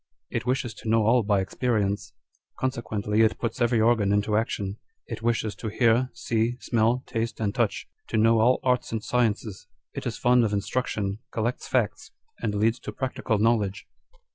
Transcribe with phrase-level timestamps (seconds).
[0.31, 2.11] It wishes to know all by experience;
[2.57, 7.53] consequently it puts every organ into action: it wishes to hear, see, smell, taste, and
[7.53, 12.09] touch; to know all arts and sciences; it is fond of instrac tion, collects facts,
[12.41, 13.85] and leads to practical knowledge."